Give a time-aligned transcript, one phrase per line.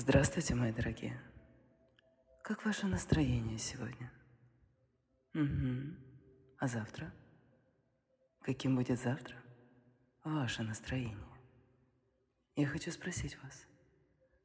[0.00, 1.20] Здравствуйте, мои дорогие.
[2.44, 4.12] Как ваше настроение сегодня?
[5.34, 5.96] Угу.
[6.60, 7.12] А завтра?
[8.42, 9.34] Каким будет завтра
[10.22, 11.18] ваше настроение?
[12.54, 13.66] Я хочу спросить вас,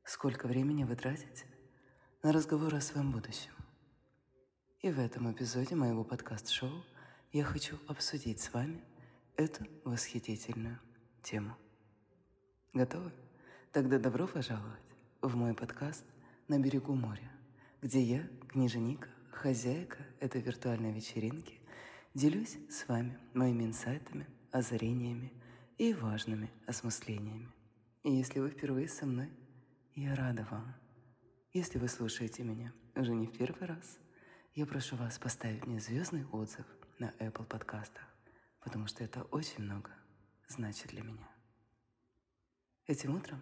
[0.03, 1.45] сколько времени вы тратите
[2.23, 3.53] на разговор о своем будущем?
[4.79, 6.83] И в этом эпизоде моего подкаст-шоу
[7.31, 8.83] я хочу обсудить с вами
[9.37, 10.79] эту восхитительную
[11.21, 11.55] тему.
[12.73, 13.11] Готовы?
[13.71, 14.92] Тогда добро пожаловать
[15.23, 16.03] в мой подкаст
[16.49, 17.31] «На берегу моря»,
[17.81, 21.61] где я, книженика, хозяйка этой виртуальной вечеринки,
[22.13, 25.31] делюсь с вами моими инсайтами, озарениями
[25.77, 27.47] и важными осмыслениями.
[28.03, 29.31] И если вы впервые со мной,
[29.95, 30.75] я рада вам.
[31.53, 33.99] Если вы слушаете меня уже не в первый раз,
[34.55, 36.65] я прошу вас поставить мне звездный отзыв
[36.99, 38.03] на Apple подкастах,
[38.59, 39.89] потому что это очень много
[40.49, 41.29] значит для меня.
[42.87, 43.39] Этим утром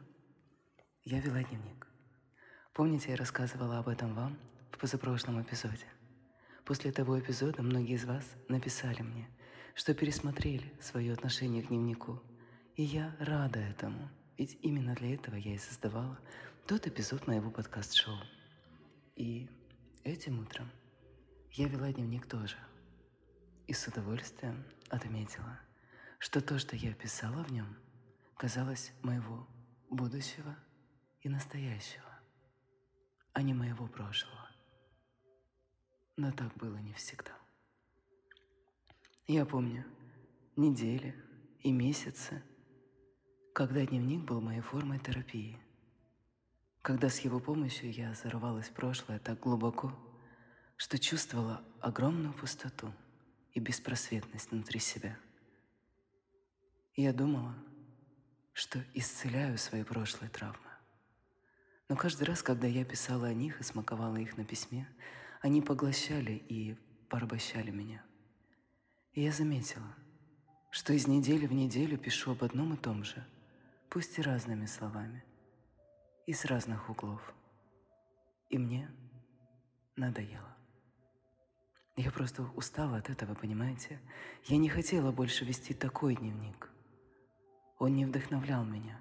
[1.03, 1.87] я вела дневник.
[2.73, 4.37] Помните, я рассказывала об этом вам
[4.71, 5.87] в позапрошлом эпизоде?
[6.63, 9.27] После того эпизода многие из вас написали мне,
[9.73, 12.21] что пересмотрели свое отношение к дневнику.
[12.75, 16.19] И я рада этому, ведь именно для этого я и создавала
[16.67, 18.19] тот эпизод моего подкаст-шоу.
[19.15, 19.49] И
[20.03, 20.69] этим утром
[21.51, 22.57] я вела дневник тоже.
[23.65, 25.59] И с удовольствием отметила,
[26.19, 27.75] что то, что я писала в нем,
[28.37, 29.47] казалось моего
[29.89, 30.55] будущего–
[31.21, 32.19] и настоящего,
[33.33, 34.49] а не моего прошлого.
[36.17, 37.31] Но так было не всегда.
[39.27, 39.85] Я помню
[40.55, 41.15] недели
[41.59, 42.43] и месяцы,
[43.53, 45.59] когда дневник был моей формой терапии,
[46.81, 49.93] когда с его помощью я зарывалась в прошлое так глубоко,
[50.77, 52.91] что чувствовала огромную пустоту
[53.53, 55.17] и беспросветность внутри себя.
[56.95, 57.55] я думала,
[58.53, 60.70] что исцеляю свои прошлые травмы.
[61.91, 64.87] Но каждый раз, когда я писала о них и смаковала их на письме,
[65.41, 66.77] они поглощали и
[67.09, 68.01] порабощали меня.
[69.11, 69.93] И я заметила,
[70.69, 73.27] что из недели в неделю пишу об одном и том же,
[73.89, 75.21] пусть и разными словами,
[76.27, 77.33] и с разных углов.
[78.47, 78.89] И мне
[79.97, 80.55] надоело.
[81.97, 83.99] Я просто устала от этого, понимаете?
[84.45, 86.69] Я не хотела больше вести такой дневник.
[87.79, 88.97] Он не вдохновлял меня,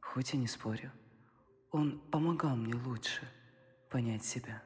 [0.00, 0.90] хоть и не спорю–
[1.74, 3.28] он помогал мне лучше
[3.90, 4.62] понять себя.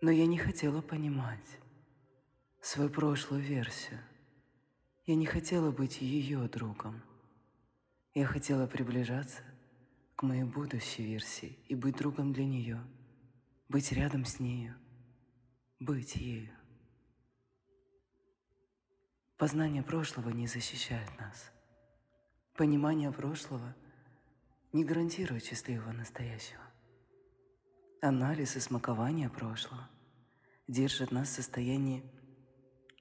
[0.00, 1.58] Но я не хотела понимать
[2.60, 4.00] свою прошлую версию.
[5.06, 7.00] Я не хотела быть ее другом.
[8.12, 9.42] Я хотела приближаться
[10.16, 12.80] к моей будущей версии и быть другом для нее,
[13.68, 14.74] быть рядом с нею,
[15.78, 16.50] быть ею.
[19.36, 21.52] Познание прошлого не защищает нас.
[22.56, 23.76] Понимание прошлого–
[24.72, 26.62] не гарантирует счастливого настоящего.
[28.02, 29.88] Анализ и смакование прошлого
[30.66, 32.04] держат нас в состоянии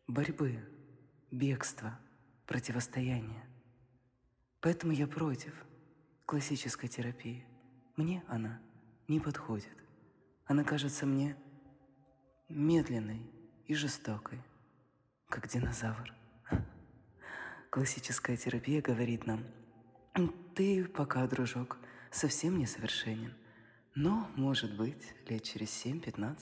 [0.07, 0.63] борьбы,
[1.29, 1.99] бегства,
[2.45, 3.43] противостояния.
[4.61, 5.53] Поэтому я против
[6.25, 7.45] классической терапии.
[7.95, 8.61] Мне она
[9.07, 9.75] не подходит.
[10.45, 11.35] Она кажется мне
[12.47, 13.29] медленной
[13.65, 14.41] и жестокой,
[15.27, 16.13] как динозавр.
[17.69, 19.43] Классическая терапия говорит нам–
[20.55, 21.77] ты пока, дружок,
[22.09, 23.35] совсем несовершенен.
[23.93, 26.39] Но, может быть, лет через 7-15,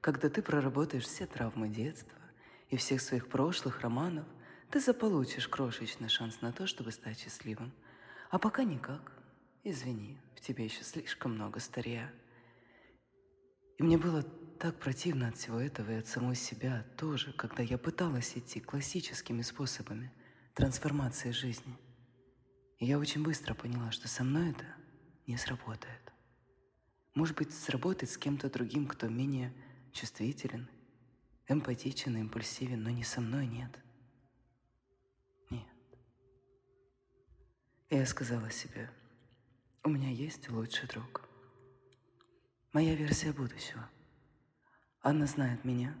[0.00, 2.16] когда ты проработаешь все травмы детства
[2.70, 4.24] и всех своих прошлых романов,
[4.70, 7.72] ты заполучишь крошечный шанс на то, чтобы стать счастливым.
[8.30, 9.12] А пока никак.
[9.64, 12.10] Извини, в тебе еще слишком много старья.
[13.76, 14.22] И мне было
[14.58, 19.42] так противно от всего этого и от самой себя тоже, когда я пыталась идти классическими
[19.42, 20.10] способами
[20.54, 21.76] трансформации жизни–
[22.86, 24.64] я очень быстро поняла, что со мной это
[25.26, 26.12] не сработает.
[27.14, 29.52] Может быть, сработает с кем-то другим, кто менее
[29.92, 30.68] чувствителен,
[31.46, 33.78] эмпатичен и импульсивен, но не со мной нет.
[35.50, 35.66] Нет.
[37.90, 38.90] Я сказала себе,
[39.84, 41.28] у меня есть лучший друг.
[42.72, 43.90] Моя версия будущего.
[45.02, 45.94] Она знает меня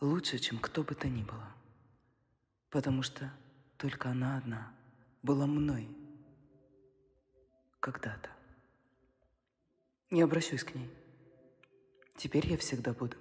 [0.00, 1.54] лучше, чем кто бы то ни было.
[2.68, 3.32] Потому что
[3.78, 4.74] только она одна
[5.22, 5.88] была мной
[7.80, 8.30] когда-то.
[10.10, 10.90] Не обращусь к ней.
[12.16, 13.16] Теперь я всегда буду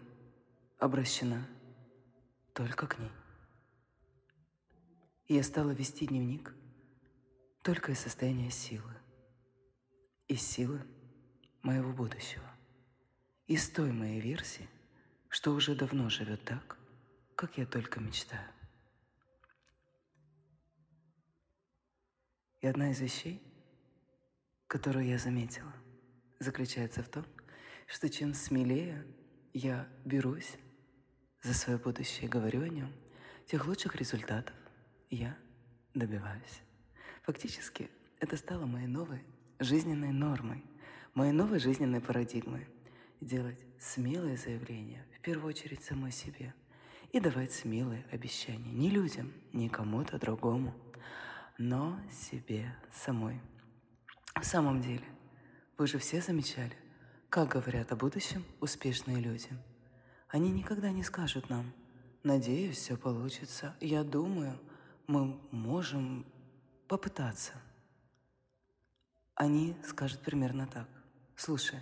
[0.79, 1.47] обращена
[2.53, 3.11] только к ней.
[5.27, 6.53] я стала вести дневник
[7.61, 8.93] только из состояния силы.
[10.27, 10.81] Из силы
[11.61, 12.49] моего будущего.
[13.47, 14.69] Из той моей версии,
[15.29, 16.77] что уже давно живет так,
[17.35, 18.49] как я только мечтаю.
[22.61, 23.41] И одна из вещей,
[24.67, 25.73] которую я заметила
[26.39, 27.25] заключается в том,
[27.87, 29.05] что чем смелее
[29.53, 30.57] я берусь
[31.41, 32.91] за свое будущее и говорю о нем,
[33.45, 34.55] тех лучших результатов
[35.09, 35.37] я
[35.93, 36.61] добиваюсь.
[37.23, 39.23] Фактически, это стало моей новой
[39.59, 40.63] жизненной нормой,
[41.13, 42.67] моей новой жизненной парадигмой.
[43.19, 46.53] Делать смелые заявления, в первую очередь самой себе,
[47.11, 50.75] и давать смелые обещания не людям, не кому-то другому,
[51.57, 53.41] но себе самой.
[54.41, 55.03] В самом деле,
[55.77, 56.73] вы же все замечали,
[57.29, 59.49] как говорят о будущем успешные люди.
[60.29, 61.73] Они никогда не скажут нам
[62.23, 63.75] «Надеюсь, все получится.
[63.79, 64.59] Я думаю,
[65.07, 66.25] мы можем
[66.87, 67.53] попытаться».
[69.33, 70.87] Они скажут примерно так.
[71.35, 71.79] «Слушай,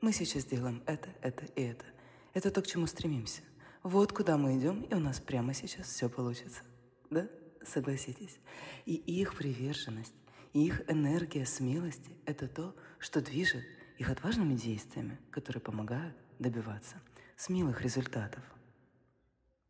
[0.00, 1.84] мы сейчас сделаем это, это и это.
[2.32, 3.42] Это то, к чему стремимся.
[3.82, 6.62] Вот куда мы идем, и у нас прямо сейчас все получится».
[7.10, 7.28] Да?
[7.62, 8.38] Согласитесь.
[8.86, 10.14] И их приверженность,
[10.52, 13.64] и их энергия смелости– это то, что движет
[13.98, 16.96] их отважными действиями, которые помогают добиваться
[17.36, 18.42] смелых результатов.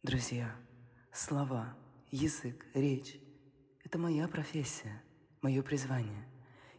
[0.02, 0.54] Друзья,
[1.12, 1.76] слова,
[2.10, 3.18] язык, речь–
[3.84, 5.02] это моя профессия,
[5.42, 6.26] мое призвание.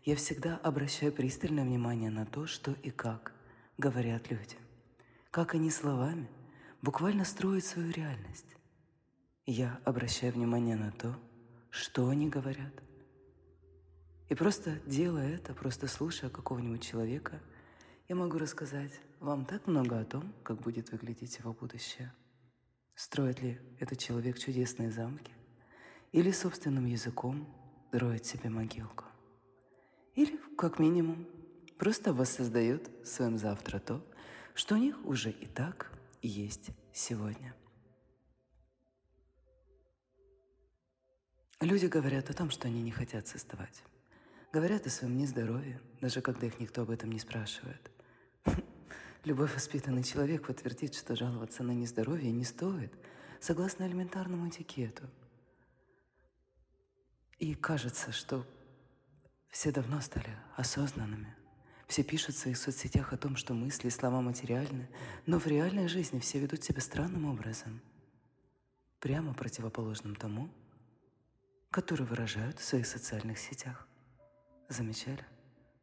[0.04, 3.34] Я всегда обращаю пристальное внимание на то, что и как
[3.78, 4.58] говорят люди.
[5.30, 6.28] Как они словами
[6.82, 8.56] буквально строят свою реальность.
[9.46, 11.16] Я обращаю внимание на то,
[11.70, 12.74] что они говорят–
[14.32, 17.42] и просто делая это, просто слушая какого-нибудь человека,
[18.08, 22.14] я могу рассказать вам так много о том, как будет выглядеть его будущее.
[22.96, 25.34] Строит ли этот человек чудесные замки?
[26.14, 27.46] Или собственным языком
[27.90, 29.04] строит себе могилку?
[30.16, 31.28] Или, как минимум,
[31.78, 34.02] просто воссоздает в своем завтра то,
[34.54, 35.92] что у них уже и так
[36.22, 37.54] есть сегодня.
[41.60, 43.84] Люди говорят о том, что они не хотят создавать.
[44.52, 47.90] Говорят о своем нездоровье, даже когда их никто об этом не спрашивает.
[49.24, 52.92] Любой воспитанный человек подтвердит, что жаловаться на нездоровье не стоит,
[53.40, 55.04] согласно элементарному этикету.
[57.40, 58.46] И кажется, что
[59.50, 61.34] все давно стали осознанными.
[61.88, 64.90] Все пишут в своих соцсетях о том, что мысли и слова материальны,
[65.26, 67.82] но в реальной жизни все ведут себя странным образом,
[69.00, 70.50] прямо противоположным тому,
[71.70, 73.88] который выражают в своих социальных сетях.
[74.72, 75.26] Замечали?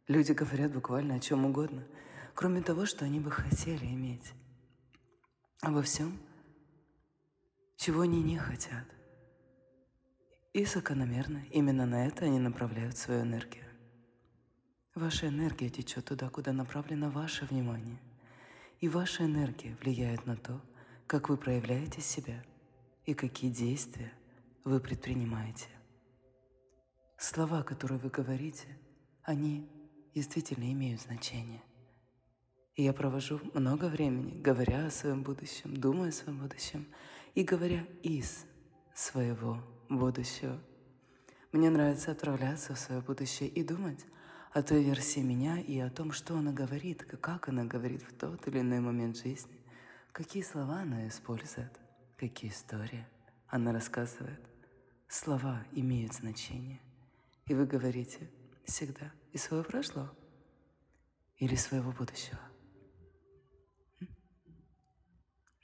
[0.06, 1.86] Люди говорят буквально о чем угодно,
[2.34, 4.32] кроме того, что они бы хотели иметь.
[5.60, 6.18] Обо всем,
[7.76, 8.86] чего они не хотят.
[10.54, 13.66] И закономерно именно на это они направляют свою энергию.
[14.94, 18.00] Ваша энергия течет туда, куда направлено ваше внимание.
[18.80, 20.62] И ваша энергия влияет на то,
[21.06, 22.42] как вы проявляете себя
[23.04, 24.14] и какие действия
[24.64, 25.68] вы предпринимаете.
[27.30, 28.68] Слова, которые вы говорите,
[29.22, 29.68] они
[30.14, 31.60] действительно имеют значение.
[32.74, 36.88] И я провожу много времени, говоря о своем будущем, думая о своем будущем
[37.34, 38.46] и говоря из
[38.94, 40.58] своего будущего.
[41.52, 44.06] Мне нравится отправляться в свое будущее и думать
[44.54, 48.48] о той версии меня и о том, что она говорит, как она говорит в тот
[48.48, 49.60] или иной момент жизни,
[50.12, 51.78] какие слова она использует,
[52.16, 53.04] какие истории
[53.48, 54.40] она рассказывает.
[55.08, 56.80] Слова имеют значение.
[57.48, 58.30] И вы говорите
[58.64, 60.14] всегда из своего прошлого
[61.38, 62.38] или своего будущего.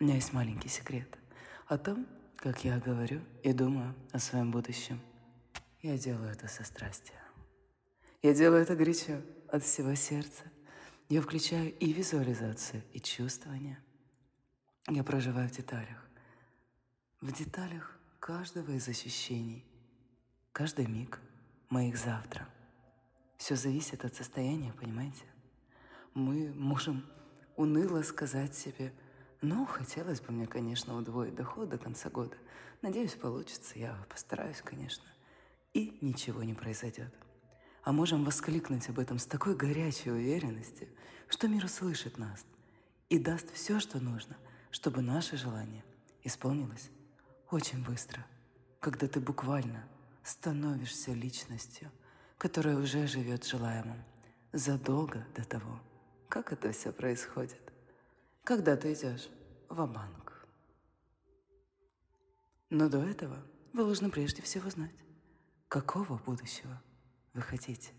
[0.00, 1.18] У меня есть маленький секрет
[1.66, 2.06] о том,
[2.36, 4.98] как я говорю и думаю о своем будущем.
[5.82, 7.16] Я делаю это со страстью.
[8.22, 10.44] Я делаю это горячо, от всего сердца.
[11.10, 13.78] Я включаю и визуализацию, и чувствование.
[14.88, 16.08] Я проживаю в деталях.
[17.20, 19.66] В деталях каждого из ощущений,
[20.52, 21.20] каждый миг–
[21.68, 22.48] моих завтра.
[23.36, 25.24] Все зависит от состояния, понимаете?
[26.14, 27.04] Мы можем
[27.56, 28.92] уныло сказать себе,
[29.40, 32.36] ну, хотелось бы мне, конечно, удвоить доход до конца года.
[32.82, 35.04] Надеюсь, получится, я постараюсь, конечно.
[35.72, 37.12] И ничего не произойдет.
[37.82, 40.88] А можем воскликнуть об этом с такой горячей уверенностью,
[41.28, 42.46] что мир услышит нас
[43.10, 44.36] и даст все, что нужно,
[44.70, 45.84] чтобы наше желание
[46.22, 46.90] исполнилось
[47.50, 48.24] очень быстро,
[48.80, 49.86] когда ты буквально
[50.24, 51.92] становишься личностью,
[52.38, 54.02] которая уже живет желаемым
[54.52, 55.80] задолго до того,
[56.28, 57.60] как это все происходит.
[58.42, 59.28] Когда ты идешь
[59.68, 60.46] в банк
[62.70, 63.36] Но до этого
[63.72, 64.94] вы должны прежде всего знать,
[65.68, 66.82] какого будущего
[67.34, 67.92] вы хотите.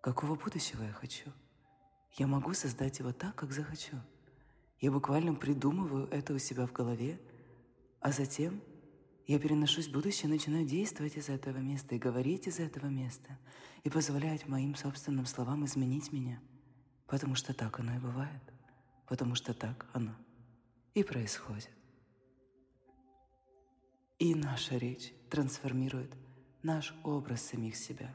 [0.00, 1.32] Какого будущего я хочу?
[2.12, 3.96] Я могу создать его так, как захочу.
[4.80, 7.20] Я буквально придумываю это у себя в голове,
[8.00, 8.62] а затем
[9.26, 13.38] я переношусь в будущее, начинаю действовать из этого места и говорить из этого места,
[13.82, 16.40] и позволять моим собственным словам изменить меня.
[17.06, 18.42] потому что так оно и бывает,
[19.06, 20.14] потому что так оно
[20.94, 21.70] и происходит.
[24.18, 26.12] И наша речь трансформирует
[26.62, 28.12] наш образ самих себя,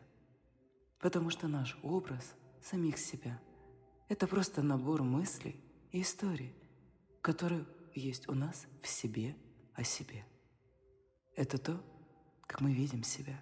[0.99, 3.39] потому что наш образ самих себя–
[4.09, 5.55] это просто набор мыслей
[5.93, 6.53] и историй,
[7.21, 7.65] которые
[7.95, 9.37] есть у нас в себе
[9.73, 10.25] о себе.
[11.35, 11.81] Это то,
[12.47, 13.41] как мы видим себя.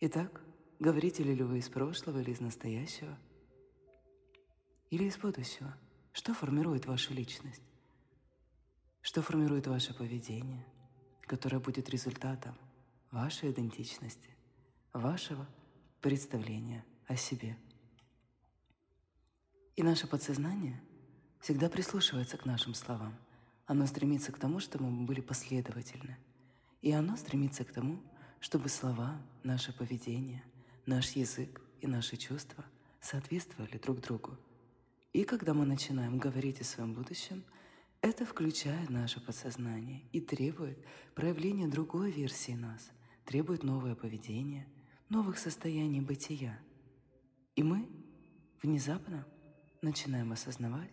[0.00, 0.42] Итак,
[0.78, 3.16] говорите ли вы из прошлого или из настоящего?
[4.90, 5.74] Или из будущего?
[6.12, 7.62] Что формирует вашу личность?
[9.00, 10.64] Что формирует ваше поведение,
[11.22, 12.56] которое будет результатом
[13.10, 14.30] вашей идентичности,
[14.92, 15.48] вашего
[16.00, 17.56] представления о себе?
[19.76, 20.80] И наше подсознание
[21.40, 23.18] всегда прислушивается к нашим словам.
[23.66, 26.16] Оно стремится к тому, чтобы мы были последовательны.
[26.82, 28.02] И оно стремится к тому,
[28.40, 30.44] чтобы слова, наше поведение,
[30.84, 32.64] наш язык и наши чувства
[33.00, 34.36] соответствовали друг другу.
[35.14, 37.44] И когда мы начинаем говорить о своем будущем,
[38.02, 40.78] это включает наше подсознание и требует
[41.14, 42.90] проявления другой версии нас,
[43.24, 44.66] требует новое поведение,
[45.08, 46.58] новых состояний бытия.
[47.56, 47.88] И мы
[48.62, 49.26] внезапно
[49.80, 50.90] начинаем осознавать,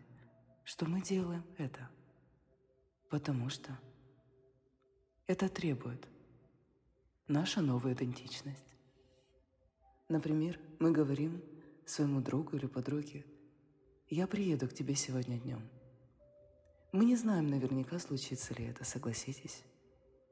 [0.63, 1.89] что мы делаем это,
[3.11, 3.77] потому что
[5.27, 6.07] это требует
[7.27, 8.73] наша новая идентичность.
[10.07, 11.43] Например, мы говорим
[11.85, 13.25] своему другу или подруге,
[14.09, 15.61] «Я приеду к тебе сегодня днем».
[16.93, 19.63] Мы не знаем наверняка, случится ли это, согласитесь.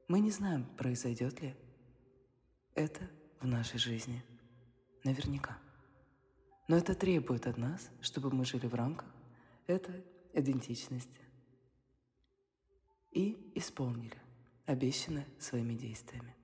[0.08, 1.56] Мы не знаем, произойдет ли
[2.76, 3.10] это
[3.42, 4.24] в нашей жизни.
[5.04, 5.58] Наверняка.
[6.68, 9.08] Но это требует от нас, чтобы мы жили в рамках
[9.68, 11.29] этой идентичности
[13.12, 14.18] и исполнили
[14.66, 16.36] обещанное своими действиями.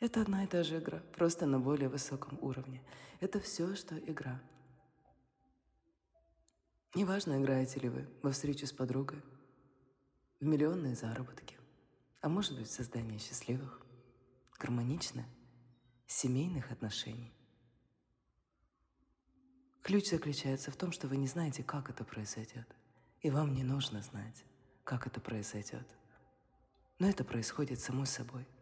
[0.00, 2.82] Это одна и та же игра, просто на более высоком уровне.
[3.20, 4.42] Это все, что игра.
[6.94, 9.22] Неважно, играете ли вы во встречу с подругой,
[10.40, 11.56] в миллионные заработки,
[12.20, 13.80] а может быть в создание счастливых,
[14.58, 15.24] гармоничных,
[16.06, 17.32] семейных отношений.
[19.82, 22.66] Ключ заключается в том, что вы не знаете, как это произойдет,
[23.20, 24.44] и вам не нужно знать,
[24.84, 25.86] как это произойдет.
[26.98, 28.46] Но это происходит само собой–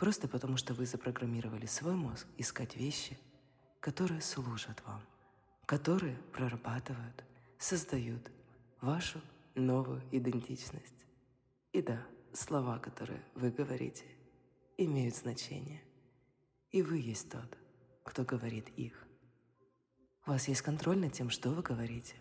[0.00, 3.18] Просто потому, что вы запрограммировали свой мозг искать вещи,
[3.80, 5.02] которые служат вам,
[5.66, 7.22] которые прорабатывают,
[7.58, 8.30] создают
[8.80, 9.20] вашу
[9.54, 11.04] новую идентичность.
[11.72, 12.02] И да,
[12.32, 14.06] слова, которые вы говорите,
[14.78, 15.82] имеют значение.
[16.70, 17.58] И вы есть тот,
[18.02, 19.06] кто говорит их.
[20.24, 22.14] У вас есть контроль над тем, что вы говорите,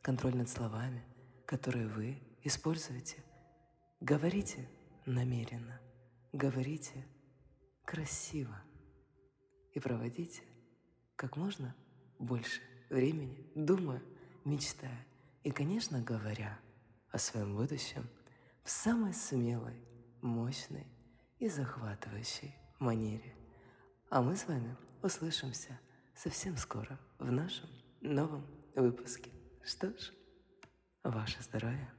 [0.00, 1.04] контроль над словами,
[1.44, 3.22] которые вы используете.
[4.00, 4.68] Говорите
[5.04, 5.80] намеренно,
[6.32, 7.06] говорите–
[7.86, 8.60] красиво
[9.72, 10.42] и проводите
[11.14, 11.74] как можно
[12.18, 14.02] больше времени, думая,
[14.44, 15.06] мечтая
[15.44, 16.58] и, конечно, говоря
[17.10, 18.06] о своем будущем
[18.64, 19.80] в самой смелой,
[20.20, 20.86] мощной
[21.38, 23.34] и захватывающей манере.
[24.10, 25.78] А мы с вами услышимся
[26.14, 27.68] совсем скоро в нашем
[28.00, 29.30] новом выпуске.
[29.62, 30.12] Что ж,
[31.04, 31.95] ваше здоровье!